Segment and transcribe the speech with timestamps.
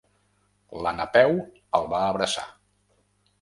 [0.85, 1.35] La Napeu
[1.81, 2.47] el va abraçar.